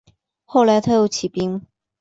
[0.45, 1.61] 后来他又起兵。